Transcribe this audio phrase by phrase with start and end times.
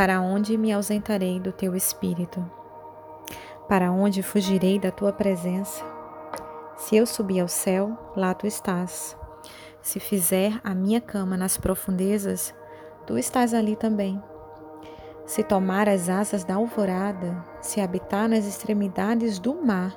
[0.00, 2.42] Para onde me ausentarei do teu espírito?
[3.68, 5.84] Para onde fugirei da tua presença?
[6.74, 9.14] Se eu subir ao céu, lá tu estás.
[9.82, 12.54] Se fizer a minha cama nas profundezas,
[13.06, 14.18] tu estás ali também.
[15.26, 19.94] Se tomar as asas da alvorada, se habitar nas extremidades do mar,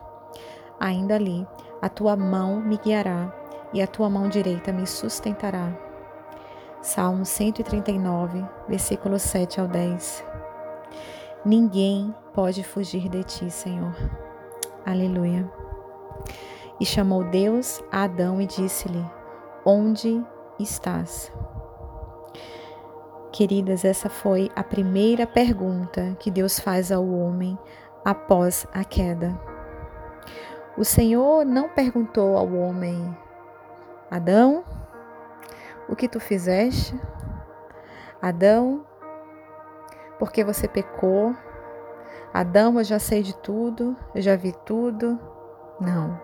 [0.82, 1.48] ainda ali
[1.82, 3.34] a tua mão me guiará
[3.72, 5.83] e a tua mão direita me sustentará.
[6.84, 10.26] Salmo 139, versículos 7 ao 10.
[11.46, 13.96] Ninguém pode fugir de ti, Senhor.
[14.86, 15.50] Aleluia.
[16.82, 19.02] E chamou Deus a Adão e disse-lhe:
[19.66, 20.22] Onde
[20.60, 21.32] estás?
[23.32, 27.58] Queridas, essa foi a primeira pergunta que Deus faz ao homem
[28.04, 29.40] após a queda.
[30.78, 33.18] O Senhor não perguntou ao homem:
[34.12, 34.66] Adão,
[35.94, 37.00] o que tu fizeste?
[38.20, 38.84] Adão,
[40.18, 41.36] porque você pecou?
[42.34, 45.20] Adão, eu já sei de tudo, eu já vi tudo.
[45.80, 46.20] Não.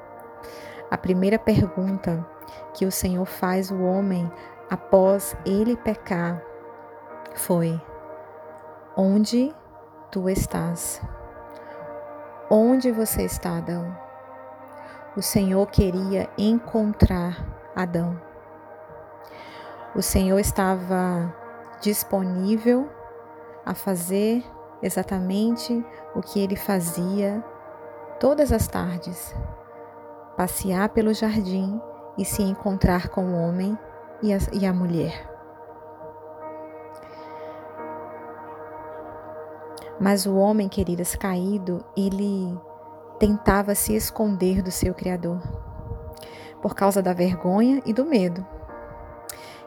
[0.90, 2.28] A primeira pergunta
[2.74, 4.32] que o Senhor faz o homem
[4.72, 6.42] após ele pecar
[7.36, 7.80] foi:
[8.98, 9.54] Onde
[10.10, 11.00] tu estás?
[12.50, 13.96] Onde você está, Adão?
[15.16, 18.29] O Senhor queria encontrar Adão.
[19.96, 21.34] O Senhor estava
[21.82, 22.90] disponível
[23.66, 24.44] a fazer
[24.82, 25.84] exatamente
[26.16, 27.44] o que ele fazia
[28.20, 29.36] todas as tardes:
[30.38, 31.82] passear pelo jardim
[32.18, 33.78] e se encontrar com o homem
[34.22, 35.28] e a, e a mulher.
[40.00, 42.58] Mas o homem, queridas, caído, ele
[43.18, 45.42] tentava se esconder do seu Criador
[46.62, 48.46] por causa da vergonha e do medo.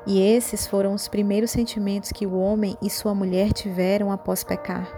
[0.06, 4.89] E esses foram os primeiros sentimentos que o homem e sua mulher tiveram após pecar.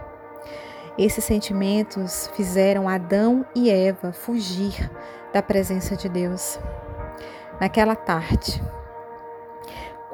[0.97, 4.91] Esses sentimentos fizeram Adão e Eva fugir
[5.33, 6.59] da presença de Deus.
[7.61, 8.63] Naquela tarde,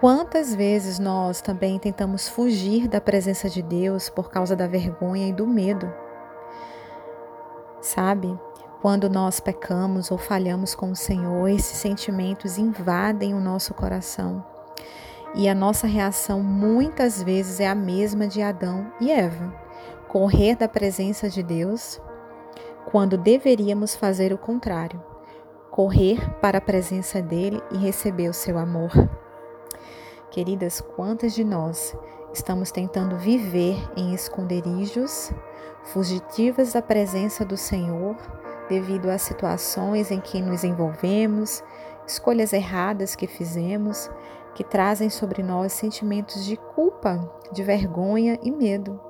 [0.01, 5.33] Quantas vezes nós também tentamos fugir da presença de Deus por causa da vergonha e
[5.33, 5.93] do medo?
[7.83, 8.35] Sabe?
[8.81, 14.43] Quando nós pecamos ou falhamos com o Senhor, esses sentimentos invadem o nosso coração.
[15.35, 19.55] E a nossa reação muitas vezes é a mesma de Adão e Eva:
[20.09, 22.01] correr da presença de Deus,
[22.91, 25.03] quando deveríamos fazer o contrário,
[25.71, 28.91] correr para a presença dele e receber o seu amor.
[30.31, 31.97] Queridas, quantas de nós
[32.33, 35.33] estamos tentando viver em esconderijos,
[35.85, 38.17] fugitivas da presença do Senhor,
[38.69, 41.63] devido às situações em que nos envolvemos,
[42.07, 44.11] escolhas erradas que fizemos,
[44.55, 49.01] que trazem sobre nós sentimentos de culpa, de vergonha e medo,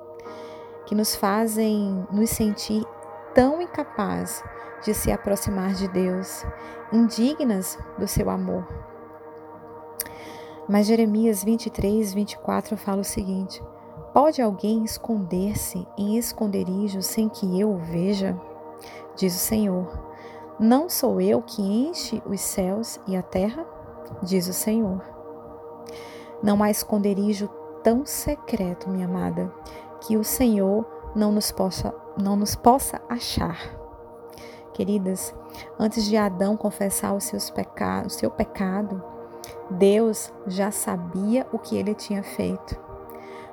[0.87, 2.84] que nos fazem nos sentir
[3.34, 4.43] tão incapazes
[4.84, 6.45] de se aproximar de Deus,
[6.93, 8.67] indignas do seu amor.
[10.69, 13.62] Mas Jeremias 23, 24 fala o seguinte:
[14.12, 18.41] Pode alguém esconder-se em esconderijo sem que eu o veja?
[19.17, 20.11] Diz o Senhor.
[20.59, 23.67] Não sou eu que enche os céus e a terra?
[24.22, 25.20] Diz o Senhor.
[26.43, 27.49] Não há esconderijo
[27.83, 29.53] tão secreto, minha amada,
[30.01, 33.59] que o Senhor não nos possa, não nos possa achar.
[34.73, 35.34] Queridas,
[35.78, 37.53] antes de Adão confessar os seus
[38.06, 39.03] o seu pecado,
[39.71, 42.78] Deus já sabia o que ele tinha feito.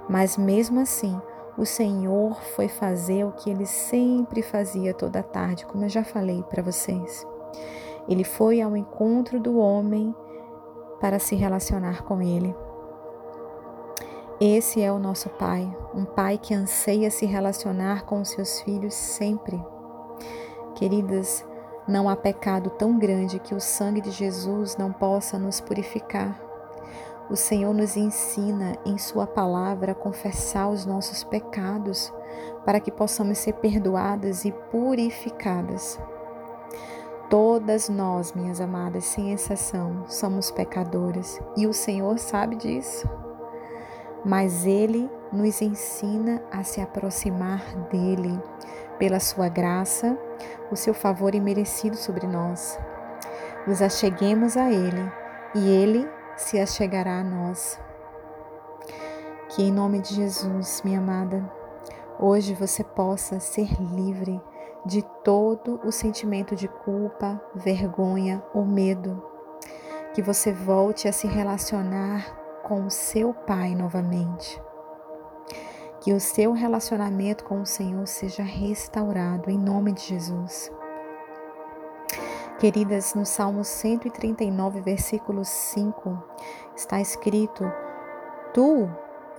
[0.09, 1.19] Mas mesmo assim,
[1.57, 6.43] o Senhor foi fazer o que ele sempre fazia toda tarde, como eu já falei
[6.43, 7.27] para vocês.
[8.07, 10.15] Ele foi ao encontro do homem
[11.01, 12.55] para se relacionar com ele.
[14.39, 18.93] Esse é o nosso Pai, um Pai que anseia se relacionar com os seus filhos
[18.93, 19.59] sempre.
[20.75, 21.43] Queridas,
[21.87, 26.39] não há pecado tão grande que o sangue de Jesus não possa nos purificar.
[27.31, 32.13] O Senhor nos ensina em Sua palavra a confessar os nossos pecados
[32.63, 35.99] para que possamos ser perdoadas e purificadas.
[37.27, 43.09] Todas nós, minhas amadas, sem exceção, somos pecadoras e o Senhor sabe disso.
[44.27, 48.37] Mas Ele nos ensina a se aproximar dEle
[48.99, 50.19] pela Sua graça
[50.69, 52.77] o seu favor imerecido sobre nós.
[53.65, 55.09] Nos acheguemos a Ele
[55.55, 57.79] e Ele se achegará a nós.
[59.47, 61.49] Que em nome de Jesus, minha amada,
[62.19, 64.41] hoje você possa ser livre
[64.85, 69.23] de todo o sentimento de culpa, vergonha ou medo.
[70.13, 74.61] Que você volte a se relacionar com o seu Pai novamente.
[76.01, 80.69] Que o seu relacionamento com o Senhor seja restaurado em nome de Jesus.
[82.59, 86.21] Queridas, no Salmo 139, versículo 5,
[86.75, 87.63] está escrito:
[88.53, 88.89] Tu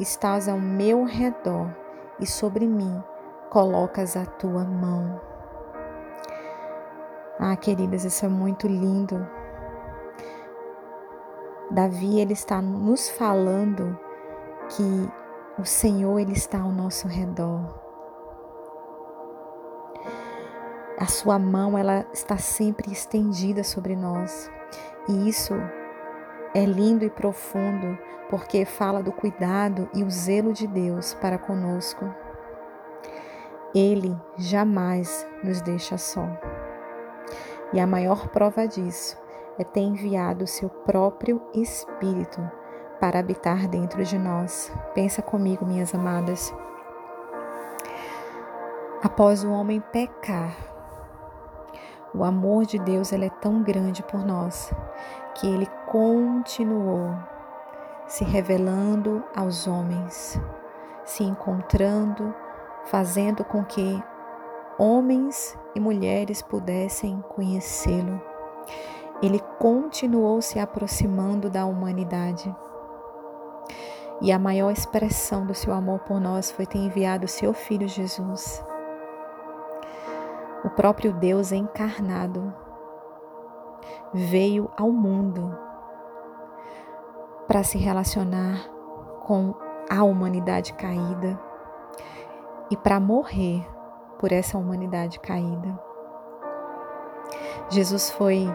[0.00, 1.70] estás ao meu redor
[2.18, 3.02] e sobre mim
[3.50, 5.20] colocas a tua mão.
[7.38, 9.37] Ah, queridas, isso é muito lindo.
[11.70, 13.98] Davi ele está nos falando
[14.70, 17.78] que o Senhor ele está ao nosso redor.
[20.98, 24.50] A sua mão ela está sempre estendida sobre nós.
[25.08, 25.54] E isso
[26.54, 27.98] é lindo e profundo,
[28.30, 32.04] porque fala do cuidado e o zelo de Deus para conosco.
[33.74, 36.26] Ele jamais nos deixa só.
[37.74, 39.18] E a maior prova disso
[39.58, 42.40] é ter enviado o seu próprio Espírito
[43.00, 44.72] para habitar dentro de nós.
[44.94, 46.54] Pensa comigo, minhas amadas.
[49.02, 50.56] Após o homem pecar,
[52.14, 54.72] o amor de Deus ele é tão grande por nós
[55.34, 57.14] que ele continuou
[58.08, 60.40] se revelando aos homens,
[61.04, 62.34] se encontrando,
[62.86, 64.02] fazendo com que
[64.78, 68.20] homens e mulheres pudessem conhecê-lo.
[69.22, 72.54] Ele continuou se aproximando da humanidade.
[74.20, 77.88] E a maior expressão do seu amor por nós foi ter enviado o seu filho
[77.88, 78.64] Jesus.
[80.64, 82.52] O próprio Deus encarnado
[84.12, 85.56] veio ao mundo
[87.46, 88.68] para se relacionar
[89.20, 89.54] com
[89.88, 91.38] a humanidade caída
[92.70, 93.66] e para morrer
[94.18, 95.78] por essa humanidade caída.
[97.70, 98.48] Jesus foi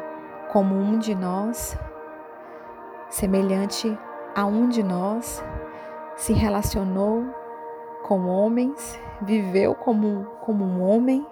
[0.53, 1.75] como um de nós,
[3.09, 3.97] semelhante
[4.35, 5.43] a um de nós,
[6.15, 7.25] se relacionou
[8.03, 11.25] com homens, viveu como, como um homem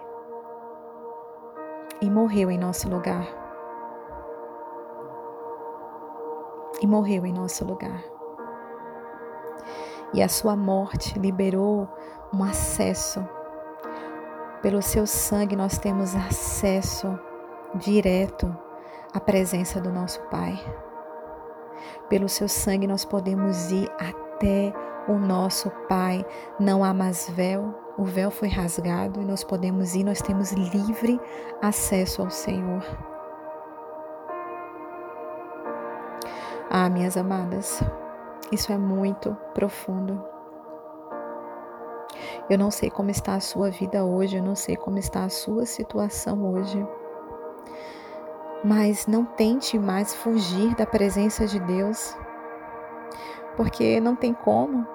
[2.00, 3.24] e morreu em nosso lugar.
[6.80, 8.02] E morreu em nosso lugar.
[10.12, 11.88] E a sua morte liberou
[12.34, 13.24] um acesso
[14.60, 17.18] pelo seu sangue nós temos acesso
[17.74, 18.56] direto
[19.12, 20.58] à presença do nosso Pai.
[22.08, 24.72] Pelo seu sangue nós podemos ir até
[25.08, 26.24] o nosso Pai.
[26.58, 31.20] Não há mais véu, o véu foi rasgado e nós podemos ir, nós temos livre
[31.60, 32.82] acesso ao Senhor.
[36.70, 37.82] Ah, minhas amadas,
[38.50, 40.24] isso é muito profundo.
[42.48, 45.28] Eu não sei como está a sua vida hoje, eu não sei como está a
[45.28, 46.86] sua situação hoje.
[48.64, 52.16] Mas não tente mais fugir da presença de Deus,
[53.56, 54.86] porque não tem como.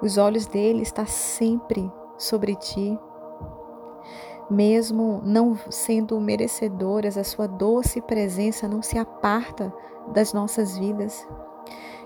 [0.00, 2.98] Os olhos dele estão sempre sobre ti.
[4.50, 9.72] Mesmo não sendo merecedoras, a sua doce presença não se aparta
[10.12, 11.26] das nossas vidas.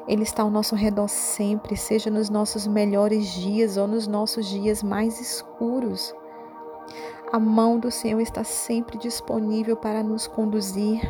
[0.06, 4.82] Ele está ao nosso redor sempre, seja nos nossos melhores dias ou nos nossos dias
[4.82, 6.14] mais escuros.
[7.30, 11.00] A mão do Senhor está sempre disponível para nos conduzir.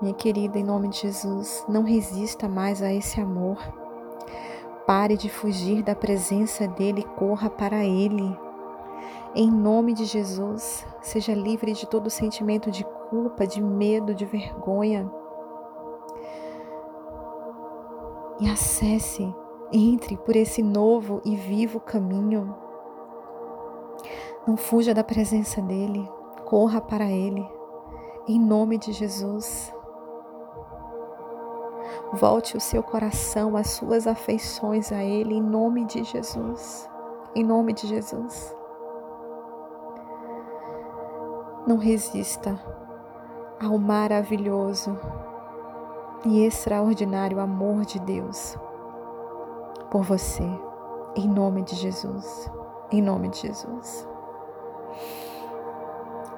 [0.00, 3.58] Minha querida, em nome de Jesus, não resista mais a esse amor.
[4.86, 8.36] Pare de fugir da presença dele, corra para ele.
[9.34, 15.10] Em nome de Jesus, seja livre de todo sentimento de culpa, de medo, de vergonha.
[18.42, 19.32] e acesse,
[19.72, 22.61] entre por esse novo e vivo caminho.
[24.46, 26.10] Não fuja da presença dele,
[26.44, 27.48] corra para ele,
[28.26, 29.72] em nome de Jesus.
[32.12, 36.90] Volte o seu coração, as suas afeições a ele, em nome de Jesus.
[37.34, 38.54] Em nome de Jesus.
[41.64, 42.60] Não resista
[43.64, 44.98] ao maravilhoso
[46.24, 48.58] e extraordinário amor de Deus
[49.88, 50.44] por você,
[51.14, 52.50] em nome de Jesus.
[52.90, 54.11] Em nome de Jesus.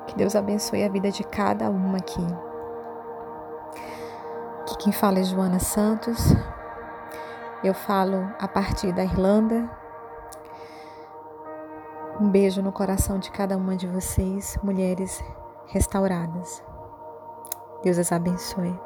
[0.07, 2.25] Que Deus abençoe a vida de cada uma aqui.
[4.67, 6.35] Que quem fala é Joana Santos.
[7.63, 9.69] Eu falo a partir da Irlanda.
[12.21, 15.23] Um beijo no coração de cada uma de vocês, mulheres
[15.67, 16.63] restauradas.
[17.83, 18.79] Deus as abençoe.